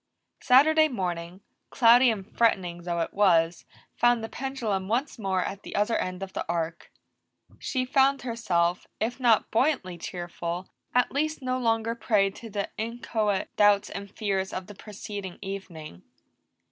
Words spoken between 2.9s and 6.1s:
it was, found the pendulum once more at the other